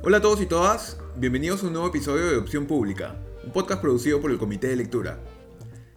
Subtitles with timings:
[0.00, 3.80] Hola a todos y todas, bienvenidos a un nuevo episodio de Opción Pública, un podcast
[3.80, 5.18] producido por el Comité de Lectura.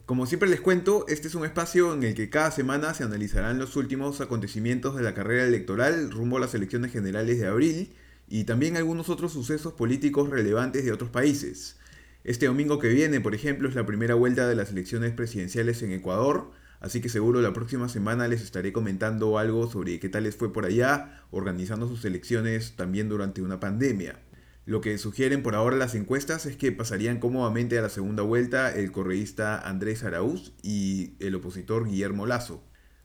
[0.08, 3.60] Como siempre les cuento, este es un espacio en el que cada semana se analizarán
[3.60, 7.94] los últimos acontecimientos de la carrera electoral rumbo a las elecciones generales de abril
[8.28, 11.78] y también algunos otros sucesos políticos relevantes de otros países.
[12.24, 15.92] Este domingo que viene, por ejemplo, es la primera vuelta de las elecciones presidenciales en
[15.92, 16.50] Ecuador,
[16.82, 20.52] Así que seguro la próxima semana les estaré comentando algo sobre qué tal les fue
[20.52, 24.20] por allá, organizando sus elecciones también durante una pandemia.
[24.66, 28.74] Lo que sugieren por ahora las encuestas es que pasarían cómodamente a la segunda vuelta
[28.74, 32.64] el correísta Andrés Araúz y el opositor Guillermo Lazo.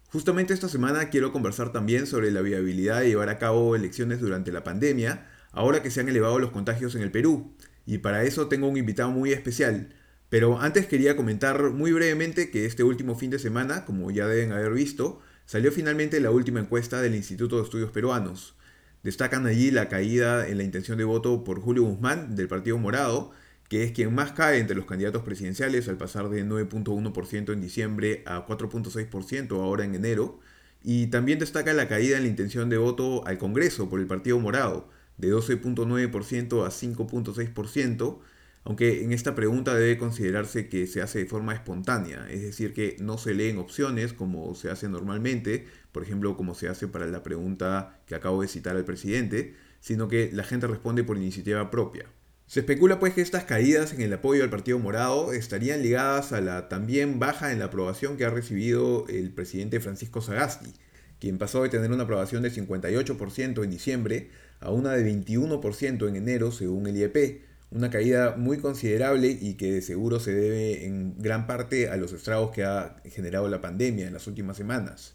[0.09, 4.53] Justamente esta semana quiero conversar también sobre la viabilidad de llevar a cabo elecciones durante
[4.53, 7.55] la pandemia, ahora que se han elevado los contagios en el Perú.
[7.85, 9.95] Y para eso tengo un invitado muy especial,
[10.29, 14.53] pero antes quería comentar muy brevemente que este último fin de semana, como ya deben
[14.53, 18.55] haber visto, salió finalmente la última encuesta del Instituto de Estudios Peruanos.
[19.03, 23.31] Destacan allí la caída en la intención de voto por Julio Guzmán del Partido Morado,
[23.69, 28.23] que es quien más cae entre los candidatos presidenciales al pasar de 9.1% en diciembre
[28.27, 30.41] a 4.6% ahora en enero.
[30.83, 34.39] Y también destaca la caída en la intención de voto al Congreso por el Partido
[34.41, 38.19] Morado, de 12.9% a 5.6%,
[38.67, 42.97] aunque en esta pregunta debe considerarse que se hace de forma espontánea, es decir, que
[42.99, 47.23] no se leen opciones como se hace normalmente, por ejemplo, como se hace para la
[47.23, 52.07] pregunta que acabo de citar al presidente, sino que la gente responde por iniciativa propia.
[52.49, 56.41] Se especula pues que estas caídas en el apoyo al Partido Morado estarían ligadas a
[56.41, 60.73] la también baja en la aprobación que ha recibido el presidente Francisco Sagasti,
[61.21, 66.17] quien pasó de tener una aprobación de 58% en diciembre a una de 21% en
[66.17, 71.15] enero según el IEP, una caída muy considerable y que de seguro se debe en
[71.19, 75.15] gran parte a los estragos que ha generado la pandemia en las últimas semanas.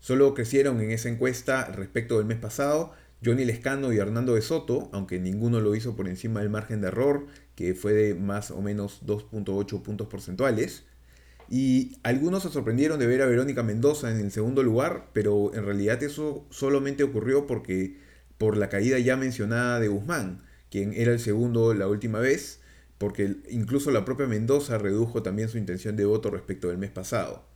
[0.00, 2.92] Solo crecieron en esa encuesta respecto del mes pasado
[3.24, 6.88] Johnny Lescano y Hernando de Soto, aunque ninguno lo hizo por encima del margen de
[6.88, 7.26] error,
[7.56, 10.84] que fue de más o menos 2.8 puntos porcentuales.
[11.50, 15.64] Y algunos se sorprendieron de ver a Verónica Mendoza en el segundo lugar, pero en
[15.64, 17.96] realidad eso solamente ocurrió porque
[18.36, 22.60] por la caída ya mencionada de Guzmán quien era el segundo la última vez,
[22.98, 27.46] porque incluso la propia Mendoza redujo también su intención de voto respecto del mes pasado.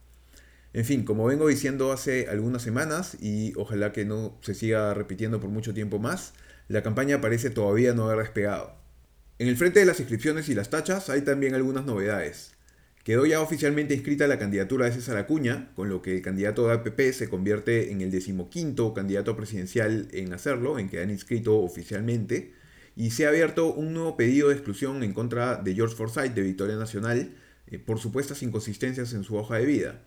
[0.73, 5.41] En fin, como vengo diciendo hace algunas semanas, y ojalá que no se siga repitiendo
[5.41, 6.33] por mucho tiempo más,
[6.69, 8.75] la campaña parece todavía no haber despegado.
[9.39, 12.53] En el frente de las inscripciones y las tachas hay también algunas novedades.
[13.05, 16.75] Quedó ya oficialmente inscrita la candidatura de César Acuña, con lo que el candidato de
[16.75, 22.53] APP se convierte en el decimoquinto candidato presidencial en hacerlo, en que han inscrito oficialmente
[22.97, 26.43] y se ha abierto un nuevo pedido de exclusión en contra de George Forsyth de
[26.43, 27.35] Victoria Nacional
[27.67, 30.03] eh, por supuestas inconsistencias en su hoja de vida.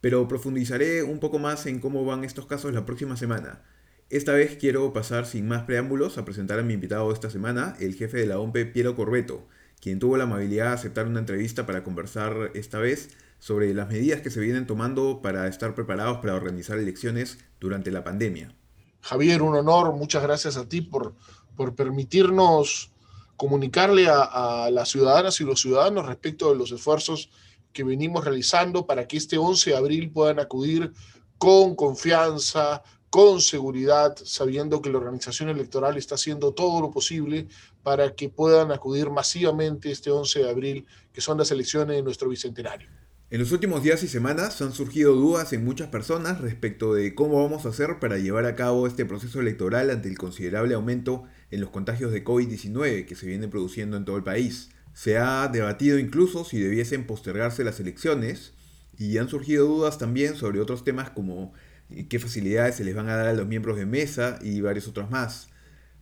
[0.00, 3.62] Pero profundizaré un poco más en cómo van estos casos la próxima semana.
[4.10, 7.94] Esta vez quiero pasar sin más preámbulos a presentar a mi invitado esta semana, el
[7.94, 9.46] jefe de la OMPE, Piero Corbeto,
[9.80, 14.20] quien tuvo la amabilidad de aceptar una entrevista para conversar esta vez sobre las medidas
[14.20, 18.54] que se vienen tomando para estar preparados para organizar elecciones durante la pandemia.
[19.00, 21.14] Javier, un honor, muchas gracias a ti por,
[21.60, 22.90] por permitirnos
[23.36, 27.28] comunicarle a, las ciudadanas y los ciudadanos respecto de los esfuerzos
[27.74, 30.90] que venimos realizando para que este 11 de abril puedan acudir
[31.36, 37.46] con confianza, con seguridad, sabiendo que la organización electoral está haciendo todo lo posible
[37.82, 42.30] para que puedan acudir masivamente este 11 de abril, que son las elecciones de nuestro
[42.30, 42.88] bicentenario.
[43.32, 47.40] En los últimos días y semanas han surgido dudas en muchas personas respecto de cómo
[47.40, 51.60] vamos a hacer para llevar a cabo este proceso electoral ante el considerable aumento en
[51.60, 54.70] los contagios de COVID-19 que se viene produciendo en todo el país.
[54.94, 58.52] Se ha debatido incluso si debiesen postergarse las elecciones
[58.98, 61.52] y han surgido dudas también sobre otros temas como
[61.88, 64.88] eh, qué facilidades se les van a dar a los miembros de mesa y varios
[64.88, 65.50] otros más.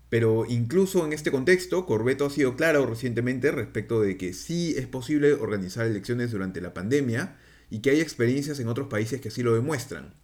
[0.09, 4.87] Pero incluso en este contexto, Corbeto ha sido claro recientemente respecto de que sí es
[4.87, 7.37] posible organizar elecciones durante la pandemia
[7.71, 10.15] y que hay experiencias en otros países que así lo demuestran.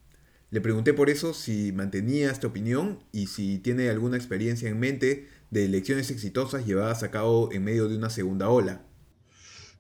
[0.51, 5.29] Le pregunté por eso si mantenía esta opinión y si tiene alguna experiencia en mente
[5.51, 8.83] de elecciones exitosas llevadas a cabo en medio de una segunda ola.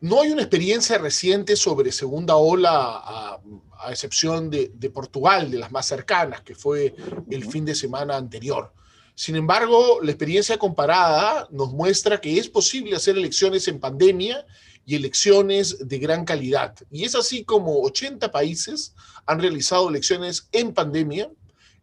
[0.01, 3.41] No hay una experiencia reciente sobre segunda ola, a,
[3.89, 6.95] excepción de, de Portugal, de las más cercanas, que fue
[7.31, 8.73] el fin de semana anterior.
[9.15, 14.45] Sin embargo, la experiencia comparada nos muestra que es posible hacer elecciones en pandemia
[14.85, 16.75] y elecciones de gran calidad.
[16.91, 18.95] Y es así como 80 países
[19.27, 21.31] han realizado elecciones en pandemia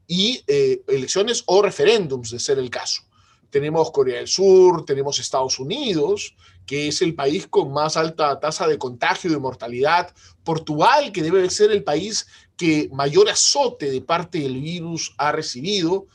[0.07, 3.03] y eh, elecciones o referéndums, de ser el caso.
[3.49, 6.35] Tenemos Corea del Sur, tenemos Estados Unidos,
[6.65, 10.13] que es el país con más alta tasa de contagio y de mortalidad,
[10.43, 16.07] Portugal, que debe ser el país que mayor azote de parte del virus ha recibido,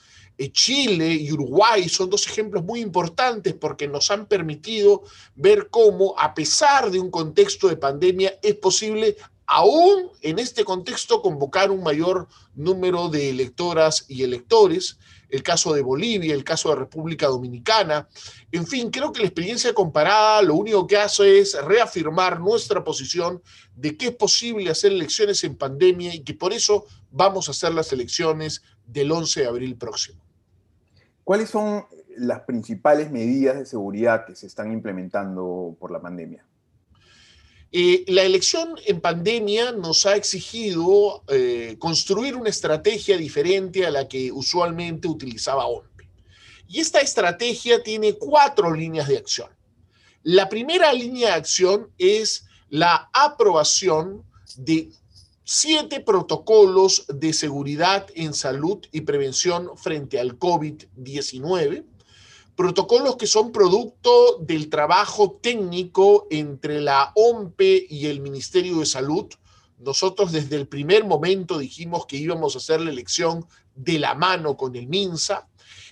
[0.53, 5.03] Chile y Uruguay son dos ejemplos muy importantes porque nos han permitido
[5.35, 9.17] ver cómo, a pesar de un contexto de pandemia, es posible
[9.47, 14.99] aún en este contexto convocar un mayor número de electoras y electores,
[15.29, 18.09] el caso de Bolivia, el caso de República Dominicana.
[18.53, 23.43] En fin, creo que la experiencia comparada lo único que hace es reafirmar nuestra posición
[23.75, 27.73] de que es posible hacer elecciones en pandemia y que por eso vamos a hacer
[27.73, 30.26] las elecciones del 11 de abril próximo.
[31.27, 31.85] ¿Cuáles son
[32.19, 36.47] las principales medidas de seguridad que se están implementando por la pandemia?
[37.73, 44.07] Eh, la elección en pandemia nos ha exigido eh, construir una estrategia diferente a la
[44.07, 46.09] que usualmente utilizaba OMPE.
[46.69, 49.49] Y esta estrategia tiene cuatro líneas de acción.
[50.23, 54.23] La primera línea de acción es la aprobación
[54.59, 54.93] de
[55.49, 61.85] siete protocolos de seguridad en salud y prevención frente al COVID-19
[62.57, 69.27] protocolos que son producto del trabajo técnico entre la OMPE y el Ministerio de Salud.
[69.79, 74.57] Nosotros desde el primer momento dijimos que íbamos a hacer la elección de la mano
[74.57, 75.47] con el MINSA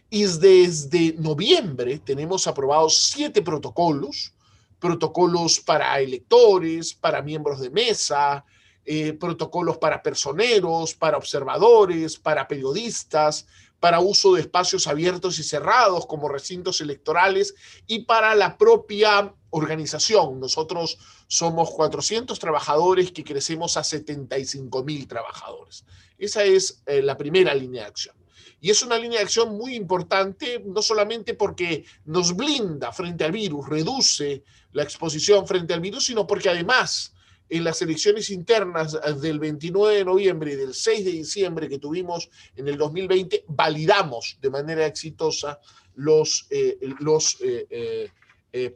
[0.08, 4.32] y desde noviembre tenemos aprobados siete protocolos,
[4.80, 8.44] protocolos para electores, para miembros de mesa,
[8.84, 13.46] eh, protocolos para personeros, para observadores, para periodistas,
[13.81, 17.54] para uso de espacios abiertos y cerrados como recintos electorales
[17.86, 20.40] y para la propia organización.
[20.40, 25.84] Nosotros somos 400 trabajadores que crecemos a 75 mil trabajadores.
[26.19, 28.16] Esa es eh, la primera línea de acción.
[28.60, 33.32] Y es una línea de acción muy importante, no solamente porque nos blinda frente al
[33.32, 34.42] virus, reduce
[34.72, 37.13] la exposición frente al virus, sino porque además
[37.49, 41.79] en las elecciones internas eh, del 29 de noviembre y del 6 de diciembre que
[41.79, 45.61] tuvimos en el 2020, validamos de manera exitosa
[45.94, 48.11] los, eh, los eh,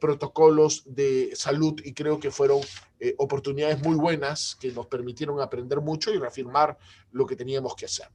[0.00, 2.60] protocolos de salud y creo que fueron
[3.16, 6.76] oportunidades muy buenas que nos permitieron aprender mucho y reafirmar
[7.12, 8.08] lo que teníamos que hacer.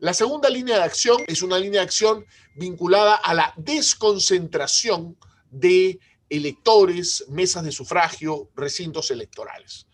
[0.00, 2.26] La segunda línea de acción es una línea de acción
[2.56, 5.16] vinculada a la desconcentración
[5.48, 9.86] de electores, mesas de sufragio, recintos electorales.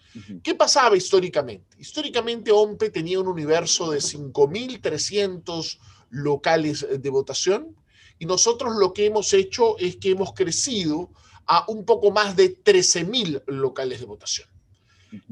[0.43, 1.77] ¿Qué pasaba históricamente?
[1.79, 5.79] Históricamente OMPE tenía un universo de 5.300
[6.11, 7.75] locales de votación
[8.19, 11.11] y nosotros lo que hemos hecho es que hemos crecido
[11.47, 14.49] a un poco más de 13.000 locales de votación.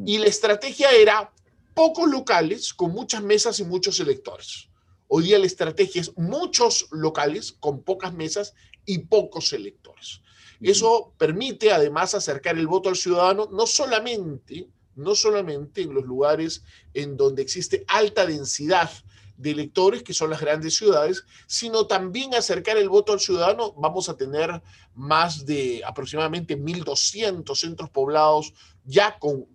[0.04, 1.32] Y la estrategia era
[1.74, 4.68] pocos locales con muchas mesas y muchos electores.
[5.08, 8.54] Hoy día la estrategia es muchos locales con pocas mesas
[8.84, 10.20] y pocos electores.
[10.60, 16.62] Eso permite además acercar el voto al ciudadano, no solamente, no solamente en los lugares
[16.92, 18.90] en donde existe alta densidad
[19.40, 23.72] de electores, que son las grandes ciudades, sino también acercar el voto al ciudadano.
[23.72, 24.62] Vamos a tener
[24.94, 28.52] más de aproximadamente 1.200 centros poblados
[28.84, 29.46] ya con,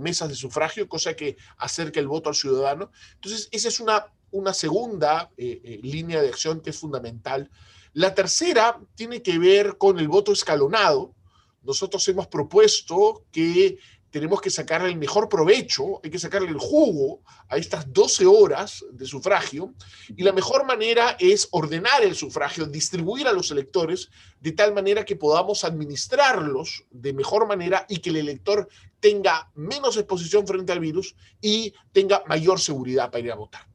[0.00, 2.90] mesas de sufragio, cosa que acerca el voto al ciudadano.
[3.14, 7.48] Entonces, esa es una, una segunda eh, eh, línea de acción que es fundamental
[7.92, 11.14] la tercera tiene que ver con el voto escalonado.
[11.62, 13.78] Nosotros hemos propuesto que
[14.10, 18.84] tenemos que sacarle el mejor provecho, hay que sacarle el jugo a estas 12 horas
[18.90, 19.72] de sufragio
[20.08, 25.04] y la mejor manera es ordenar el sufragio, distribuir a los electores de tal manera
[25.04, 28.68] que podamos administrarlos de mejor manera y que el elector
[28.98, 33.66] tenga menos exposición frente al virus y tenga mayor seguridad para ir a votar.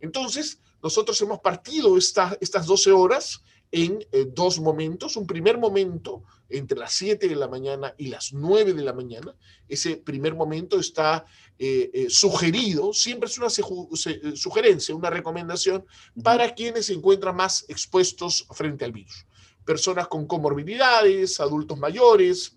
[0.00, 3.42] Entonces, nosotros hemos partido estas 12 horas
[3.76, 5.18] en eh, dos momentos.
[5.18, 9.34] Un primer momento entre las 7 de la mañana y las 9 de la mañana.
[9.68, 11.26] Ese primer momento está
[11.58, 15.84] eh, eh, sugerido, siempre es una sugerencia, una recomendación
[16.22, 19.26] para quienes se encuentran más expuestos frente al virus.
[19.66, 22.56] Personas con comorbilidades, adultos mayores,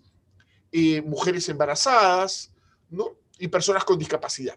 [1.04, 2.50] mujeres embarazadas
[2.88, 3.16] ¿no?
[3.38, 4.56] y personas con discapacidad.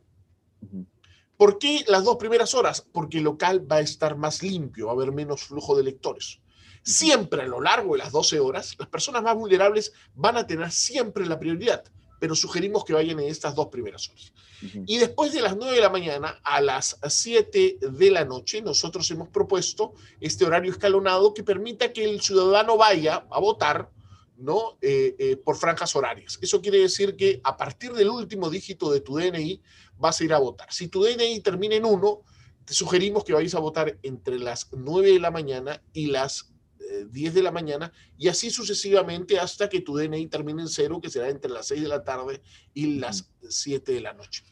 [1.36, 2.86] ¿Por qué las dos primeras horas?
[2.90, 6.40] Porque el local va a estar más limpio, va a haber menos flujo de lectores.
[6.84, 10.72] Siempre a lo largo de las 12 horas, las personas más vulnerables van a tener
[10.72, 11.84] siempre la prioridad,
[12.20, 14.34] pero sugerimos que vayan en estas dos primeras horas.
[14.86, 19.10] Y después de las 9 de la mañana a las 7 de la noche, nosotros
[19.12, 23.90] hemos propuesto este horario escalonado que permita que el ciudadano vaya a votar
[24.38, 24.78] ¿no?
[24.82, 26.38] Eh, eh, por franjas horarias.
[26.42, 29.62] Eso quiere decir que a partir del último dígito de tu DNI
[29.98, 30.72] vas a ir a votar.
[30.72, 32.22] Si tu DNI termina en 1,
[32.66, 36.53] te sugerimos que vayas a votar entre las 9 de la mañana y las
[37.10, 41.00] 10 eh, de la mañana y así sucesivamente hasta que tu DNI termine en cero,
[41.02, 42.42] que será entre las 6 de la tarde
[42.74, 44.44] y las 7 de la noche.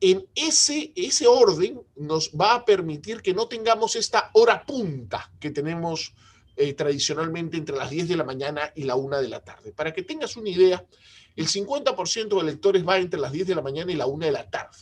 [0.00, 5.50] en ese, ese orden nos va a permitir que no tengamos esta hora punta que
[5.50, 6.14] tenemos
[6.56, 9.72] eh, tradicionalmente entre las 10 de la mañana y la 1 de la tarde.
[9.72, 10.86] Para que tengas una idea,
[11.34, 14.30] el 50% de electores va entre las 10 de la mañana y la 1 de
[14.30, 14.78] la tarde.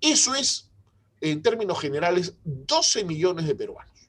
[0.00, 0.70] Eso es,
[1.20, 3.99] en términos generales, 12 millones de peruanos.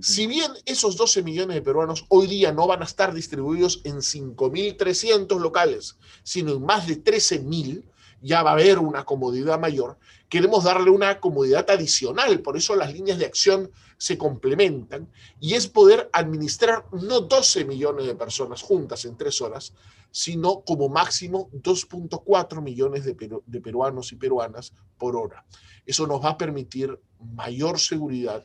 [0.00, 3.96] Si bien esos 12 millones de peruanos hoy día no van a estar distribuidos en
[3.96, 7.84] 5.300 locales, sino en más de 13.000,
[8.22, 9.98] ya va a haber una comodidad mayor.
[10.28, 15.08] Queremos darle una comodidad adicional, por eso las líneas de acción se complementan,
[15.40, 19.74] y es poder administrar no 12 millones de personas juntas en tres horas,
[20.10, 25.44] sino como máximo 2.4 millones de, de peruanos y peruanas por hora.
[25.84, 28.44] Eso nos va a permitir mayor seguridad,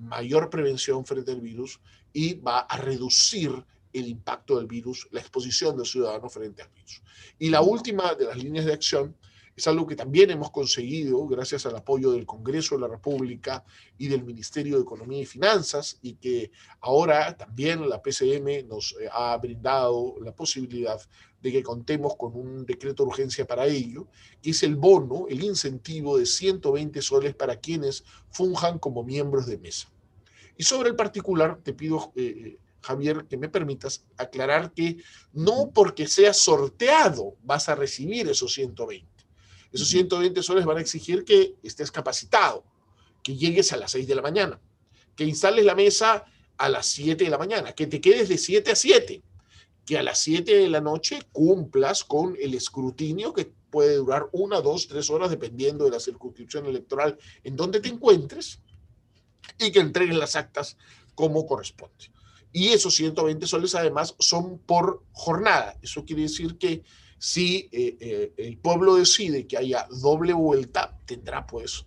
[0.00, 1.80] mayor prevención frente al virus
[2.12, 3.52] y va a reducir
[3.92, 7.02] el impacto del virus, la exposición del ciudadano frente al virus.
[7.38, 9.16] Y la última de las líneas de acción
[9.58, 13.64] es algo que también hemos conseguido gracias al apoyo del Congreso de la República
[13.98, 19.08] y del Ministerio de Economía y Finanzas y que ahora también la PCM nos eh,
[19.12, 21.00] ha brindado la posibilidad
[21.42, 24.06] de que contemos con un decreto de urgencia para ello,
[24.40, 29.58] que es el bono, el incentivo de 120 soles para quienes funjan como miembros de
[29.58, 29.90] mesa.
[30.56, 34.98] Y sobre el particular, te pido, eh, eh, Javier, que me permitas aclarar que
[35.32, 39.18] no porque sea sorteado vas a recibir esos 120.
[39.72, 42.64] Esos 120 soles van a exigir que estés capacitado,
[43.22, 44.60] que llegues a las 6 de la mañana,
[45.14, 46.24] que instales la mesa
[46.56, 49.22] a las 7 de la mañana, que te quedes de 7 a 7,
[49.84, 54.60] que a las 7 de la noche cumplas con el escrutinio que puede durar una,
[54.60, 58.60] dos, tres horas dependiendo de la circunscripción electoral en donde te encuentres
[59.58, 60.76] y que entregues las actas
[61.14, 62.10] como corresponde.
[62.52, 65.76] Y esos 120 soles además son por jornada.
[65.82, 66.82] Eso quiere decir que
[67.18, 71.84] si eh, eh, el pueblo decide que haya doble vuelta, tendrá pues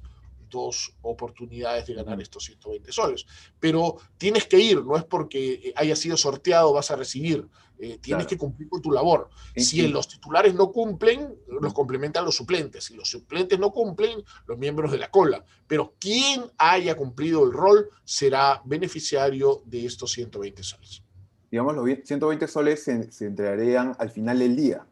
[0.52, 3.26] dos oportunidades de ganar estos 120 soles.
[3.60, 7.48] Pero tienes que ir, no es porque haya sido sorteado vas a recibir,
[7.80, 9.30] eh, tienes que cumplir con tu labor.
[9.56, 12.84] Si los titulares no cumplen, los complementan los suplentes.
[12.84, 15.44] Si los suplentes no cumplen, los miembros de la cola.
[15.66, 21.02] Pero quien haya cumplido el rol será beneficiario de estos 120 soles.
[21.50, 24.86] Digamos, los 120 soles se, se entregarían al final del día.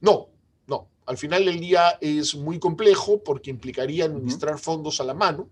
[0.00, 0.28] No,
[0.66, 0.88] no.
[1.06, 5.50] Al final del día es muy complejo porque implicaría administrar fondos a la mano.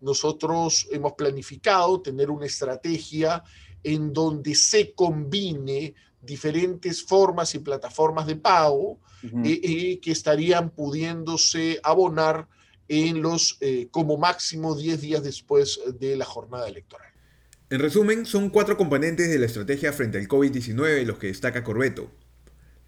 [0.00, 3.42] Nosotros hemos planificado tener una estrategia
[3.82, 11.80] en donde se combine diferentes formas y plataformas de pago eh, eh, que estarían pudiéndose
[11.82, 12.48] abonar
[12.88, 17.08] en los eh, como máximo 10 días después de la jornada electoral.
[17.70, 22.10] En resumen, son cuatro componentes de la estrategia frente al COVID-19 los que destaca Corbeto.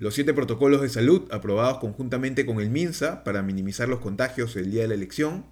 [0.03, 4.73] Los siete protocolos de salud aprobados conjuntamente con el MINSA para minimizar los contagios el
[4.73, 5.47] día de la elección,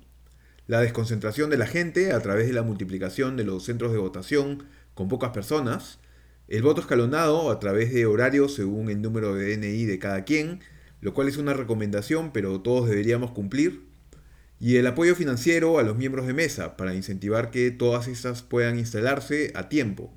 [0.67, 4.65] la desconcentración de la gente a través de la multiplicación de los centros de votación
[4.95, 6.01] con pocas personas,
[6.49, 10.59] el voto escalonado a través de horarios según el número de DNI de cada quien,
[11.01, 13.85] lo cual es una recomendación pero todos deberíamos cumplir,
[14.59, 18.81] y el apoyo financiero a los miembros de mesa para incentivar que todas estas puedan
[18.81, 20.13] instalarse a tiempo.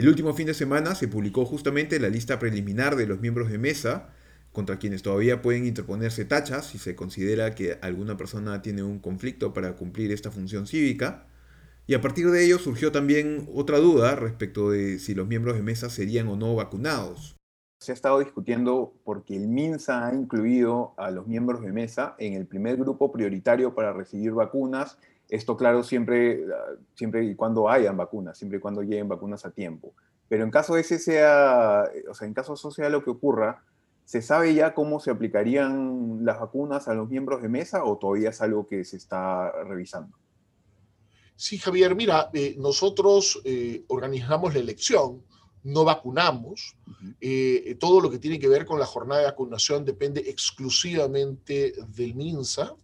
[0.00, 3.58] El último fin de semana se publicó justamente la lista preliminar de los miembros de
[3.58, 4.08] mesa,
[4.50, 9.52] contra quienes todavía pueden interponerse tachas si se considera que alguna persona tiene un conflicto
[9.52, 11.26] para cumplir esta función cívica.
[11.86, 15.62] Y a partir de ello surgió también otra duda respecto de si los miembros de
[15.62, 17.36] mesa serían o no vacunados.
[17.78, 22.32] Se ha estado discutiendo porque el MINSA ha incluido a los miembros de mesa en
[22.32, 24.96] el primer grupo prioritario para recibir vacunas
[25.30, 26.44] esto, claro, siempre,
[26.94, 29.94] siempre y cuando hayan vacunas, siempre y cuando lleguen vacunas a tiempo.
[30.28, 33.64] Pero en caso ese sea, o sea, en caso eso sea lo que ocurra,
[34.04, 38.30] ¿se sabe ya cómo se aplicarían las vacunas a los miembros de mesa o todavía
[38.30, 40.16] es algo que se está revisando?
[41.36, 45.22] Sí, Javier, mira, eh, nosotros eh, organizamos la elección,
[45.62, 46.76] no vacunamos.
[47.20, 52.14] Eh, todo lo que tiene que ver con la jornada de vacunación depende exclusivamente del
[52.14, 52.74] MINSA.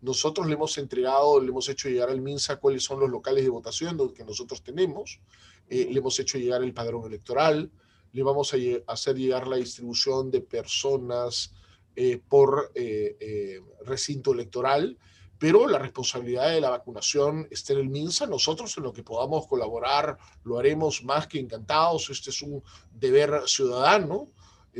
[0.00, 3.50] Nosotros le hemos entregado, le hemos hecho llegar al MINSA cuáles son los locales de
[3.50, 5.20] votación que nosotros tenemos,
[5.68, 7.70] eh, le hemos hecho llegar el padrón electoral,
[8.12, 8.56] le vamos a
[8.86, 11.52] hacer llegar la distribución de personas
[11.96, 14.96] eh, por eh, recinto electoral,
[15.38, 18.26] pero la responsabilidad de la vacunación está en el MINSA.
[18.26, 22.08] Nosotros en lo que podamos colaborar lo haremos más que encantados.
[22.08, 24.30] Este es un deber ciudadano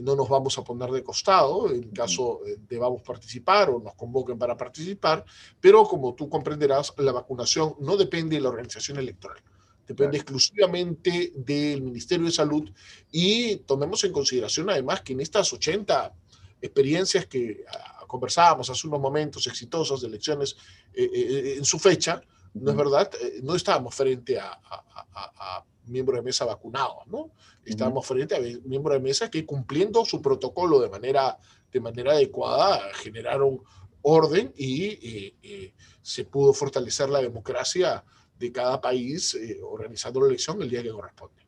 [0.02, 4.38] no nos vamos a poner de costado en caso eh, debamos participar o nos convoquen
[4.38, 5.24] para participar,
[5.60, 9.38] pero como tú comprenderás, la vacunación no depende de la organización electoral,
[9.86, 12.70] depende exclusivamente del Ministerio de Salud
[13.10, 16.12] y tomemos en consideración además que en estas 80
[16.60, 20.56] experiencias que, ah, conversábamos hace unos momentos, exitosas de elecciones
[20.94, 22.22] en su fecha,
[22.54, 23.10] ¿no es verdad?
[23.42, 27.30] no estábamos frente a, a, miembros de mesa vacunados, ¿no?
[27.64, 31.38] Estábamos frente a miembros de mesa que cumpliendo su protocolo de manera,
[31.72, 33.60] de manera adecuada generaron
[34.02, 35.34] orden y
[36.02, 38.04] se pudo fortalecer la democracia
[38.38, 41.46] de cada país organizando la elección el día que corresponde.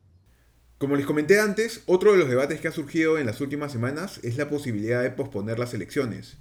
[0.77, 4.19] Como les comenté antes, otro de los debates que ha surgido en las últimas semanas
[4.23, 6.37] es la posibilidad de posponer las elecciones.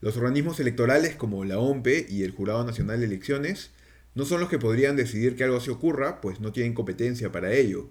[0.00, 3.72] Los organismos electorales como la OMPE y el Jurado Nacional de Elecciones
[4.16, 7.52] no son los que podrían decidir que algo se ocurra, pues no tienen competencia para
[7.52, 7.90] ello.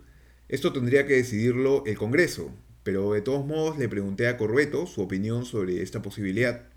[0.50, 2.52] Esto tendría que decidirlo el Congreso,
[2.82, 6.68] pero de todos modos le pregunté a Corbeto su opinión sobre esta posibilidad.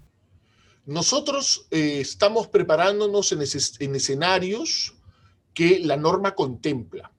[0.84, 4.94] Nosotros eh, estamos preparándonos en, en escenarios
[5.54, 7.10] que la norma contempla.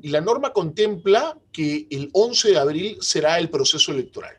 [0.00, 4.36] Y la norma contempla que el 11 de abril será el proceso electoral.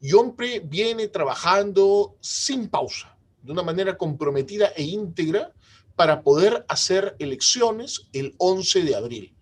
[0.00, 5.52] YOMPRE viene trabajando sin pausa, de una manera comprometida e íntegra
[5.96, 9.34] para poder hacer elecciones el 11 de abril.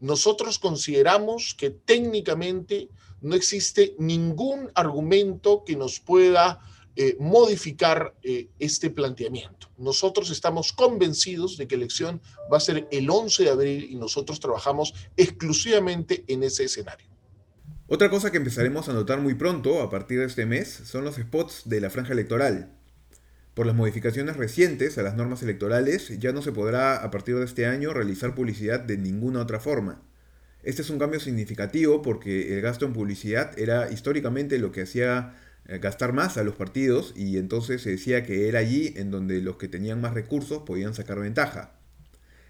[0.00, 2.88] Nosotros consideramos que técnicamente
[3.20, 6.60] no existe ningún argumento que nos pueda
[6.94, 9.70] eh, modificar eh, este planteamiento.
[9.78, 12.20] Nosotros estamos convencidos de que la elección
[12.52, 17.06] va a ser el 11 de abril y nosotros trabajamos exclusivamente en ese escenario.
[17.86, 21.16] Otra cosa que empezaremos a notar muy pronto, a partir de este mes, son los
[21.16, 22.81] spots de la franja electoral.
[23.54, 27.44] Por las modificaciones recientes a las normas electorales, ya no se podrá a partir de
[27.44, 30.00] este año realizar publicidad de ninguna otra forma.
[30.62, 35.34] Este es un cambio significativo porque el gasto en publicidad era históricamente lo que hacía
[35.68, 39.42] eh, gastar más a los partidos y entonces se decía que era allí en donde
[39.42, 41.74] los que tenían más recursos podían sacar ventaja.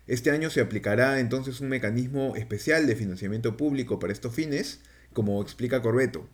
[0.06, 4.80] Este año se aplicará entonces un mecanismo especial de financiamiento público para estos fines,
[5.12, 6.28] como explica Corbeto.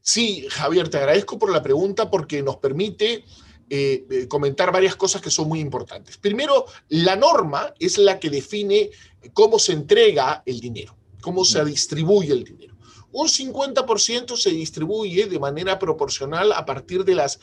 [0.00, 3.24] Sí, Javier, te agradezco por la pregunta porque nos permite
[3.70, 6.16] eh, eh, comentar varias cosas que son muy importantes.
[6.16, 8.90] Primero, la norma es la que define
[9.32, 12.78] cómo se entrega el dinero, cómo se distribuye el dinero
[13.10, 17.40] un 50% se distribuye de manera proporcional a partir de las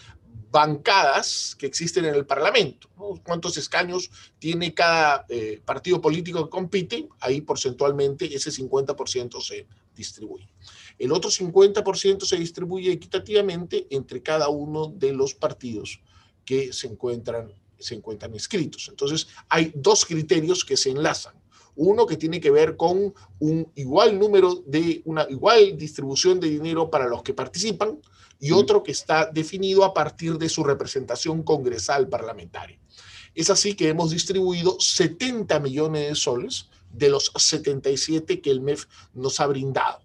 [0.51, 2.87] bancadas que existen en el Parlamento.
[3.23, 7.09] ¿Cuántos escaños tiene cada eh, partido político que compite?
[7.19, 10.47] Ahí porcentualmente ese 50% se distribuye.
[10.97, 15.99] El otro 50% se distribuye equitativamente entre cada uno de los partidos
[16.45, 18.87] que se encuentran, se encuentran inscritos.
[18.89, 21.33] Entonces, hay dos criterios que se enlazan.
[21.75, 26.89] Uno que tiene que ver con un igual número de, una igual distribución de dinero
[26.89, 27.99] para los que participan
[28.39, 32.79] y otro que está definido a partir de su representación congresal parlamentaria.
[33.33, 38.85] Es así que hemos distribuido 70 millones de soles de los 77 que el MEF
[39.13, 40.04] nos ha brindado.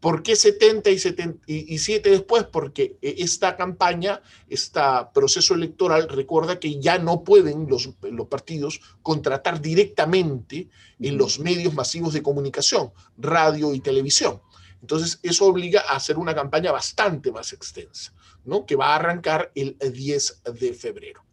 [0.00, 2.44] ¿Por qué 70 y 77 después?
[2.44, 4.80] Porque eh, esta campaña, este
[5.14, 10.68] proceso electoral, recuerda que ya no pueden los, los partidos contratar directamente
[11.00, 14.40] en los medios masivos de comunicación, radio y televisión.
[14.80, 18.12] Entonces, eso obliga a hacer una campaña bastante más extensa,
[18.44, 18.66] ¿no?
[18.66, 21.24] que va a arrancar el 10 de febrero.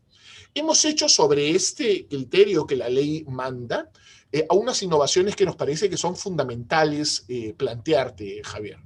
[0.56, 3.90] Hemos hecho sobre este criterio que la ley manda,
[4.36, 8.80] eh, a unas innovaciones que nos parece que son fundamentales eh, plantearte, Javier.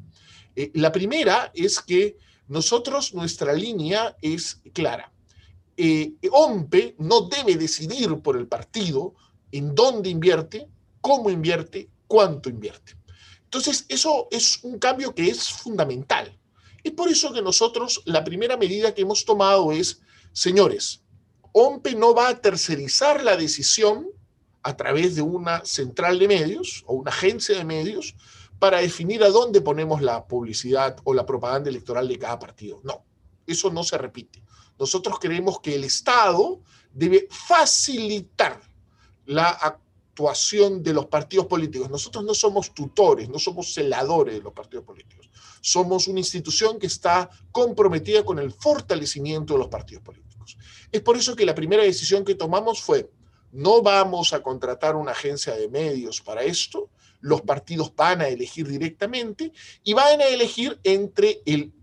[0.54, 2.18] Eh, la primera es que
[2.50, 5.10] nosotros, nuestra línea es clara.
[6.32, 9.16] OMPE no debe decidir por el partido
[9.52, 10.68] en dónde invierte,
[11.00, 12.98] cómo invierte, cuánto invierte.
[13.44, 16.38] Entonces, eso es un cambio que es fundamental.
[16.84, 20.02] Es por eso que nosotros la primera medida que hemos tomado es,
[20.34, 21.04] señores,
[21.54, 24.08] OMPE no va a tercerizar la decisión
[24.68, 28.16] a través de una central de medios o una agencia de medios
[28.60, 32.82] para definir a dónde ponemos la publicidad o la propaganda electoral de cada partido.
[32.84, 33.06] No,
[33.46, 34.44] eso no se repite.
[34.78, 36.60] Nosotros creemos que el Estado
[36.92, 38.60] debe facilitar
[39.26, 41.90] la actuación de los partidos políticos.
[41.90, 45.30] Nosotros no somos tutores, no somos celadores de los partidos políticos.
[45.62, 50.58] Somos una institución que está comprometida con el fortalecimiento de los partidos políticos.
[50.92, 53.10] Es por eso que la primera decisión que tomamos fue
[53.58, 56.92] no vamos a contratar una agencia de medios para esto,
[57.22, 59.52] los partidos van a elegir directamente
[59.84, 61.74] y van a elegir entre el,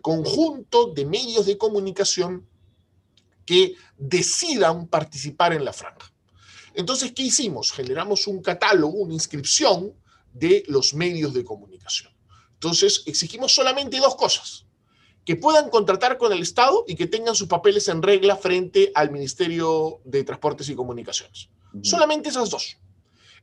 [0.00, 2.48] conjunto de medios de comunicación
[3.44, 6.10] que decidan participar en la franja.
[6.72, 7.70] Entonces, ¿qué hicimos?
[7.70, 9.92] Generamos un catálogo, una inscripción
[10.32, 12.14] de los medios de comunicación.
[12.54, 14.64] Entonces, exigimos solamente dos cosas
[15.24, 19.10] que puedan contratar con el Estado y que tengan sus papeles en regla frente al
[19.10, 21.48] Ministerio de Transportes y Comunicaciones.
[21.82, 22.78] Solamente esas dos.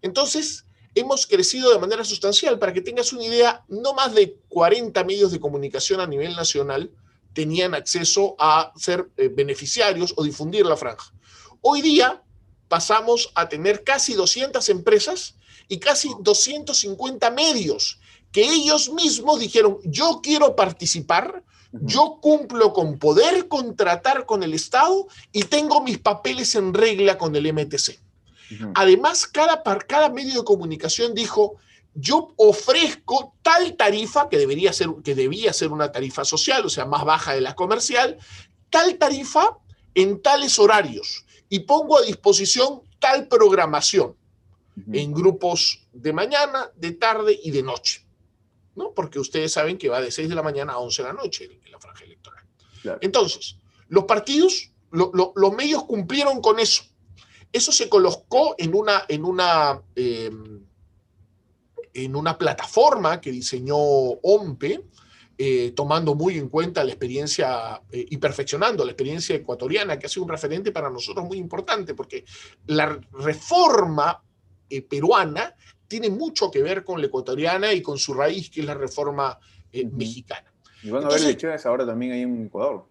[0.02, 2.60] Entonces, hemos crecido de manera sustancial.
[2.60, 6.92] Para que tengas una idea, no más de 40 medios de comunicación a nivel nacional
[7.34, 11.13] tenían acceso a ser eh, beneficiarios o difundir la franja.
[11.62, 12.24] Hoy día
[12.68, 15.36] pasamos a tener casi 200 empresas
[15.68, 18.00] y casi 250 medios
[18.32, 25.08] que ellos mismos dijeron, yo quiero participar, yo cumplo con poder contratar con el Estado
[25.32, 28.00] y tengo mis papeles en regla con el MTC.
[28.76, 31.58] Además, cada, cada medio de comunicación dijo,
[31.94, 36.86] yo ofrezco tal tarifa, que, debería ser, que debía ser una tarifa social, o sea,
[36.86, 38.18] más baja de la comercial,
[38.70, 39.58] tal tarifa
[39.96, 44.16] en tales horarios y pongo a disposición tal programación
[44.92, 48.07] en grupos de mañana, de tarde y de noche.
[48.78, 48.94] ¿No?
[48.94, 51.60] Porque ustedes saben que va de 6 de la mañana a 11 de la noche
[51.63, 52.46] en la franja electoral.
[53.02, 53.58] Entonces,
[53.90, 56.84] los partidos, los medios cumplieron con eso.
[57.52, 60.63] Eso se colocó en una, en una, em,
[61.94, 64.86] en una plataforma que diseñó OMPE,
[65.40, 70.10] eh, tomando muy en cuenta la experiencia eh, y perfeccionando la experiencia ecuatoriana, que ha
[70.10, 72.26] sido un referente para nosotros muy importante, porque
[72.68, 74.24] la reforma
[74.70, 75.56] eh, peruana
[75.88, 79.39] tiene mucho que ver con la ecuatoriana y con su raíz, que es la reforma
[79.91, 80.52] mexicana.
[80.84, 82.86] Y van a haber elecciones ahora también ahí en Ecuador.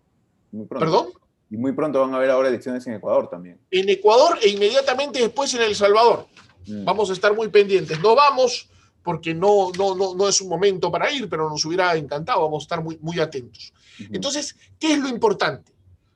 [0.68, 1.08] ¿Perdón?
[1.50, 3.60] Y muy pronto van a haber ahora elecciones en Ecuador también.
[3.70, 6.26] En Ecuador e inmediatamente después en El Salvador.
[6.66, 6.84] Mm.
[6.84, 8.00] Vamos a estar muy pendientes.
[8.00, 8.68] No vamos
[9.02, 12.42] porque no, no, no, no es un momento para ir, pero nos hubiera encantado.
[12.42, 13.72] Vamos a estar muy, muy atentos.
[14.10, 15.72] Entonces, ¿qué es lo importante?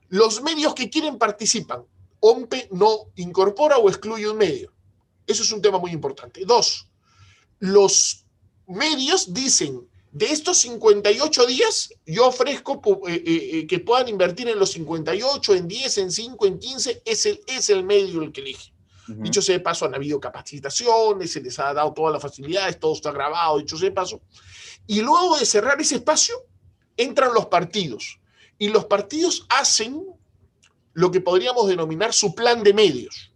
[0.08, 1.84] Los medios que quieren participan.
[2.18, 4.72] OMPE no incorpora o excluye un medio.
[5.30, 6.44] Eso es un tema muy importante.
[6.44, 6.88] Dos,
[7.60, 8.24] los
[8.66, 14.58] medios dicen de estos 58 días, yo ofrezco eh, eh, eh, que puedan invertir en
[14.58, 18.40] los 58, en 10, en 5, en 15, es el, es el medio el que
[18.40, 18.72] elige.
[19.06, 22.94] Dicho sea de paso, han habido capacitaciones, se les ha dado todas las facilidades, todo
[22.94, 24.20] está grabado, dicho sea de paso.
[24.86, 26.36] Y luego de cerrar ese espacio,
[26.96, 28.20] entran los partidos.
[28.56, 30.06] Y los partidos hacen
[30.92, 33.29] lo que podríamos denominar su plan de medios.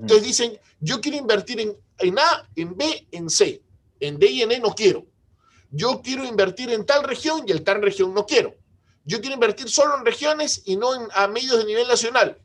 [0.00, 3.62] Entonces dicen, yo quiero invertir en, en A, en B, en C.
[4.00, 5.06] En D y en E no quiero
[5.72, 8.54] yo quiero invertir en tal región y en tal región no quiero.
[9.04, 12.38] Yo quiero invertir solo en regiones y no en, a medios de nivel nacional.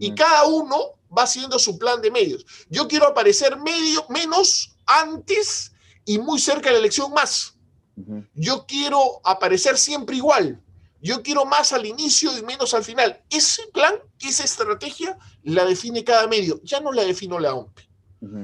[0.00, 2.44] Y cada uno va haciendo su plan de medios.
[2.68, 5.72] Yo quiero aparecer medio, menos antes
[6.04, 7.54] y muy cerca de la elección más.
[8.34, 10.60] Yo quiero aparecer siempre igual.
[11.00, 13.20] Yo quiero más al inicio y menos al final.
[13.30, 16.60] Ese plan, esa estrategia la define cada medio.
[16.64, 17.78] Ya no la defino la OMP.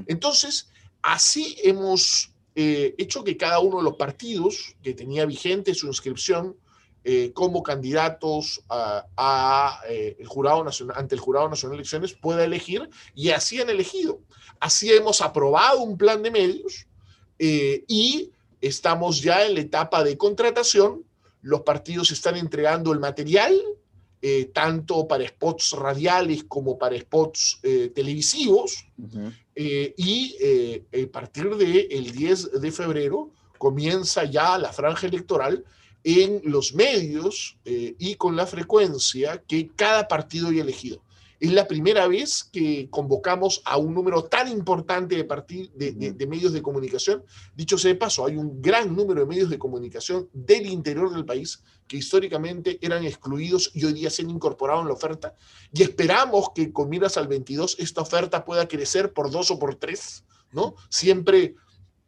[0.07, 0.69] Entonces,
[1.03, 6.57] así hemos eh, hecho que cada uno de los partidos que tenía vigente su inscripción
[7.05, 12.45] eh, como candidatos a, eh, el jurado nacional, ante el Jurado Nacional de Elecciones pueda
[12.45, 14.21] elegir y así han elegido.
[14.61, 16.87] Así hemos aprobado un plan de medios
[17.39, 21.05] y estamos ya en la etapa de contratación.
[21.43, 23.55] Los partidos están entregando el material,
[24.53, 27.61] tanto para spots radiales como para spots
[27.93, 28.87] televisivos.
[29.55, 35.65] Eh, y eh, a partir del el 10 de febrero comienza ya la franja electoral
[36.05, 41.03] en los medios eh, y con la frecuencia que cada partido haya elegido.
[41.43, 46.63] Es la primera vez que convocamos a un número tan importante de, de, medios de
[46.63, 47.25] comunicación.
[47.57, 51.25] Dicho sea de paso, hay un gran número de medios de comunicación del interior del
[51.25, 55.35] país que históricamente eran excluidos y hoy día se han incorporado en la oferta.
[55.73, 59.75] Y esperamos que con miras al 22 esta oferta pueda crecer por dos o por
[59.75, 60.77] tres, ¿no?
[60.91, 61.57] Siempre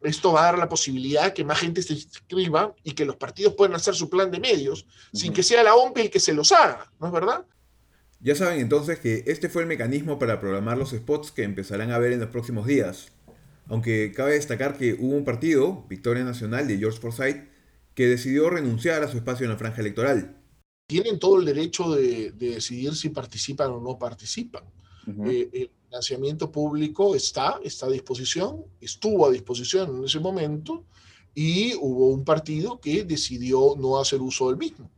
[0.01, 3.53] esto va a dar la posibilidad que más gente se inscriba y que los partidos
[3.55, 6.53] puedan hacer su plan de medios sin que sea la OMP el que se los
[6.53, 7.45] haga, ¿no es verdad?
[8.19, 11.99] Ya saben entonces que este fue el mecanismo para programar los spots que empezarán a
[11.99, 13.11] ver en los próximos días.
[13.67, 17.47] Aunque cabe destacar que hubo un partido, Victoria Nacional de George Forsyth,
[17.93, 20.37] que decidió renunciar a su espacio en la franja electoral.
[20.87, 24.63] Tienen todo el derecho de, decidir si participan o no participan.
[25.25, 30.83] Eh, el financiamiento público está, está a disposición, estuvo a disposición en ese momento
[31.33, 34.89] y hubo un partido que decidió no hacer uso del mismo.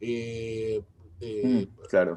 [0.00, 0.82] Eh,
[1.24, 2.14] eh, mm, claro.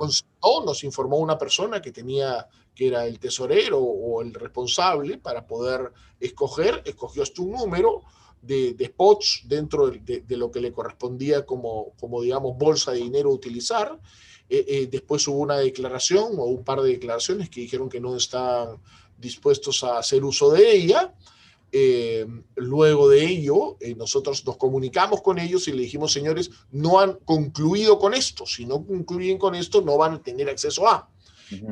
[0.65, 5.91] nos informó una persona que tenía que era el tesorero o el responsable para poder
[6.19, 8.03] escoger, escogió hasta un número
[8.39, 13.99] de, spots dentro de, lo que le correspondía como, como, digamos, bolsa de dinero utilizar.
[14.47, 18.15] Eh, eh, después hubo una declaración o un par de declaraciones que dijeron que no
[18.15, 18.77] estaban
[19.17, 21.15] dispuestos a hacer uso de ella.
[21.71, 22.25] Eh,
[22.55, 27.13] luego de ello, eh, nosotros nos comunicamos con ellos y le dijimos, señores, no han
[27.25, 28.45] concluido con esto.
[28.45, 31.09] Si no concluyen con esto, no van a tener acceso a.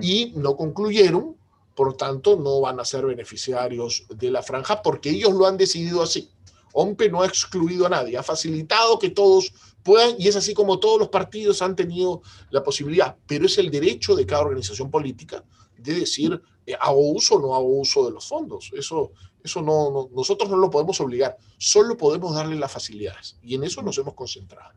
[0.02, 1.36] Y no concluyeron,
[1.76, 6.02] por tanto, no van a ser beneficiarios de la franja porque ellos lo han decidido
[6.02, 6.30] así.
[6.74, 10.80] OMPE no ha excluido a nadie, ha facilitado que todos puedan, y es así como
[10.80, 15.44] todos los partidos han tenido la posibilidad, pero es el derecho de cada organización política
[15.78, 18.72] de decir, eh, hago uso o no hago uso de los fondos.
[18.74, 19.12] Eso,
[19.46, 23.82] eso no, nosotros no lo podemos obligar, solo podemos darle las facilidades, y en eso
[23.82, 24.74] nos hemos concentrado.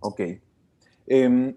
[0.00, 0.20] Ok.
[1.06, 1.54] Em,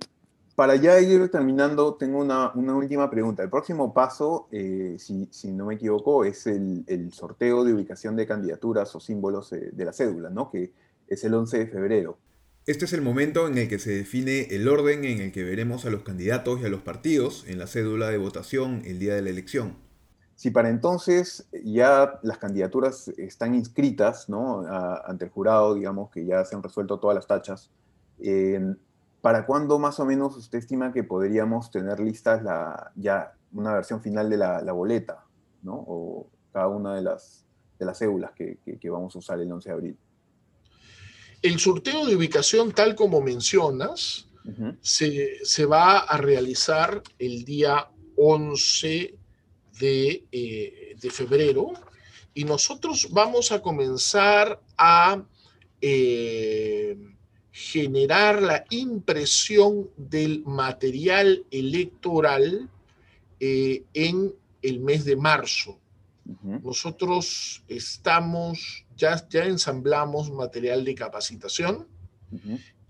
[0.55, 3.43] para ya ir terminando, tengo una, última pregunta.
[3.43, 8.93] El próximo paso, eh, si, no me equivoco, es el, sorteo de ubicación de candidaturas
[8.95, 10.51] o símbolos eh, de la cédula, ¿no?
[10.51, 10.73] Que
[11.07, 12.17] es el 11 de febrero.
[12.65, 15.85] Este es el momento en el que se define el orden en el que veremos
[15.85, 19.21] a los candidatos y a los partidos en la cédula de votación el día de
[19.21, 19.88] la elección.
[20.39, 24.61] Si para entonces ya las candidaturas están inscritas ¿no?
[25.03, 27.69] ante el jurado, digamos que ya se han resuelto todas las tachas,
[28.19, 28.73] eh,
[29.19, 34.01] ¿Para cuándo más o menos usted estima que podríamos tener listas la, ya una versión
[34.01, 35.25] final de la, boleta,
[35.61, 35.73] ¿no?
[35.73, 37.45] O cada una de las,
[37.77, 38.57] de las cédulas que,
[38.89, 39.97] vamos a usar el 11 de abril.
[41.41, 44.29] El sorteo de ubicación, tal como mencionas,
[44.79, 49.18] se, va a realizar el día 11
[49.81, 51.73] eh, de, febrero
[52.33, 55.23] y nosotros vamos a comenzar a...
[55.81, 56.97] Eh,
[57.59, 62.69] generar la impresión del material electoral
[63.41, 65.77] eh, en el mes de marzo.
[66.43, 71.87] Nosotros estamos, ya, ya ensamblamos material de capacitación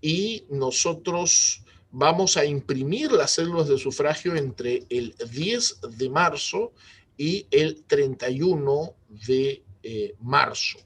[0.02, 6.73] y nosotros vamos a imprimir las células de sufragio entre el 10 de marzo
[7.17, 8.93] y el 31
[9.28, 10.80] de eh, marzo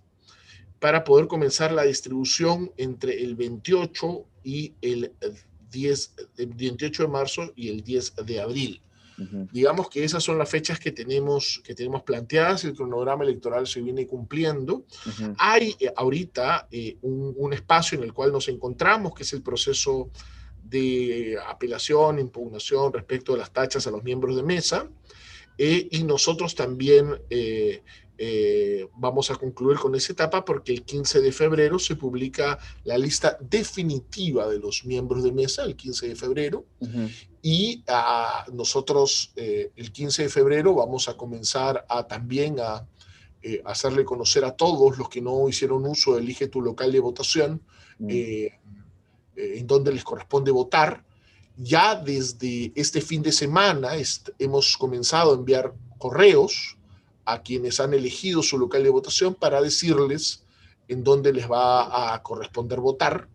[0.79, 5.13] para poder comenzar la distribución entre el 28 y el
[5.71, 8.81] 10, 28 de marzo y el 10 de abril.
[9.51, 13.79] Digamos que esas son las fechas que tenemos, que tenemos planteadas, el cronograma electoral se
[13.79, 14.85] viene cumpliendo.
[15.37, 20.09] Hay eh, ahorita eh, un, espacio en el cual nos encontramos, que es el proceso
[20.73, 24.89] de apelación, impugnación respecto de las tachas a los miembros de mesa,
[25.57, 31.31] eh, y nosotros también eh, vamos a concluir con esa etapa porque el 15 de
[31.31, 36.65] febrero se publica la lista definitiva de los miembros de mesa, el 15 de febrero,
[37.41, 42.88] y a nosotros eh, el 15 de febrero vamos a comenzar a también a
[43.41, 47.01] eh, hacerle conocer a todos los que no hicieron uso de Elige tu local de
[47.01, 47.62] votación,
[49.36, 49.58] mm.
[49.60, 51.04] en donde les corresponde votar.
[51.58, 53.91] Ya desde este fin de semana
[54.39, 56.78] hemos comenzado a enviar correos
[57.26, 60.43] a quienes han elegido su local de votación para decirles
[60.88, 63.30] en dónde les va a corresponder votar.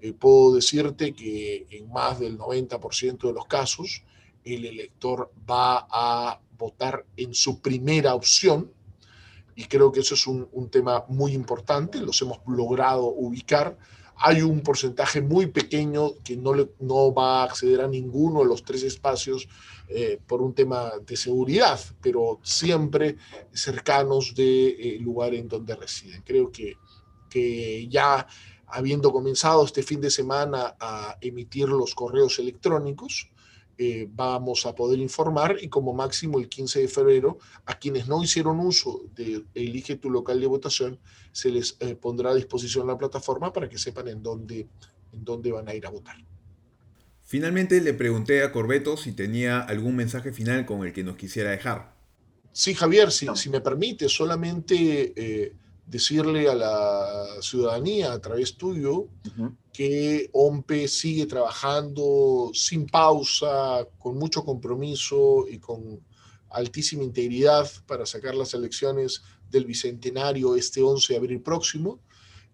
[0.00, 4.02] Eh, puedo decirte que en más del 90% de los casos
[4.44, 8.72] el elector va a votar en su primera opción
[9.54, 13.76] y creo que eso es un, un tema muy importante, los hemos logrado ubicar
[14.20, 18.64] hay un porcentaje muy pequeño que no, no va a acceder a ninguno de los
[18.64, 19.48] tres espacios
[19.88, 23.16] eh, por un tema de seguridad, pero siempre
[23.52, 26.22] cercanos del de, lugar en donde residen.
[26.22, 26.76] Creo que,
[27.30, 28.26] que ya
[28.66, 33.30] habiendo comenzado este fin de semana a emitir los correos electrónicos,
[33.78, 38.22] eh, vamos a poder informar y como máximo el 15 de febrero a quienes no
[38.22, 40.98] hicieron uso de Elige tu local de votación
[41.30, 44.66] se les eh, pondrá a disposición la plataforma para que sepan en dónde,
[45.12, 46.16] en dónde van a ir a votar.
[47.22, 51.50] Finalmente le pregunté a Corbeto si tenía algún mensaje final con el que nos quisiera
[51.50, 51.94] dejar.
[52.50, 55.52] Sí, Javier, si, si me permite, solamente eh,
[55.88, 59.06] decirle a la ciudadanía a través tuyo
[59.72, 66.00] que OMPE sigue trabajando sin pausa, con mucho compromiso y con
[66.50, 72.00] altísima integridad para sacar las elecciones del Bicentenario este 11 de abril próximo,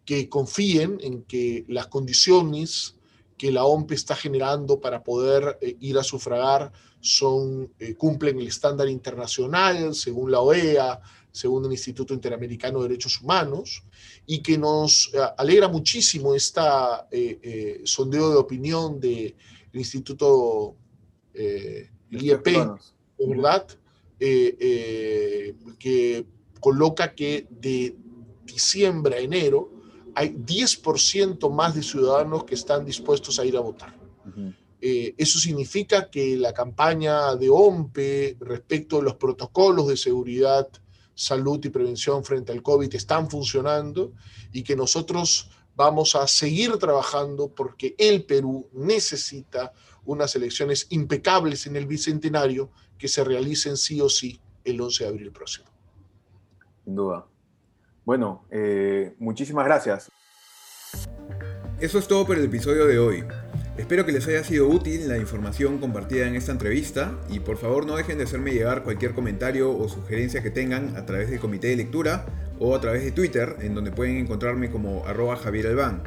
[0.04, 2.96] que confíen en que las condiciones
[3.36, 8.46] que la OMPE está generando para poder eh, ir a sufragar son, eh, cumplen el
[8.46, 13.82] estándar internacional según la OEA, según el Instituto Interamericano de Derechos Humanos,
[14.24, 16.60] y que nos eh, alegra muchísimo este
[17.84, 19.34] sondeo de opinión del
[19.72, 20.76] Instituto
[21.34, 22.46] IEP,
[23.18, 23.66] ¿verdad?
[24.18, 26.26] que
[26.60, 27.96] coloca que de
[28.44, 29.73] diciembre a enero
[30.14, 33.94] hay 10% más de ciudadanos que están dispuestos a ir a votar.
[34.80, 40.68] eso significa que la campaña de OMPE respecto a los protocolos de seguridad
[41.14, 44.12] salud y prevención frente al COVID están funcionando
[44.52, 49.72] y que nosotros vamos a seguir trabajando porque el Perú necesita
[50.04, 55.10] unas elecciones impecables en el bicentenario que se realicen sí o sí el 11 de
[55.10, 55.66] abril próximo.
[56.84, 57.26] Sin duda.
[58.04, 60.10] Bueno, eh, muchísimas gracias.
[61.80, 63.24] Eso es todo por el episodio de hoy.
[63.76, 67.86] Espero que les haya sido útil la información compartida en esta entrevista y por favor
[67.86, 71.68] no dejen de hacerme llegar cualquier comentario o sugerencia que tengan a través del comité
[71.68, 72.24] de lectura
[72.60, 76.04] o a través de Twitter en donde pueden encontrarme como arroba Javier Albán.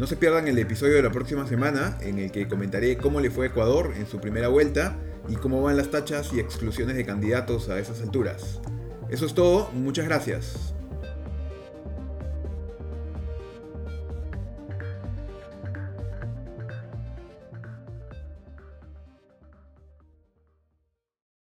[0.00, 3.30] No se pierdan el episodio de la próxima semana en el que comentaré cómo le
[3.30, 4.96] fue a Ecuador en su primera vuelta
[5.28, 8.60] y cómo van las tachas y exclusiones de candidatos a esas alturas.
[9.10, 10.74] Eso es todo, muchas gracias.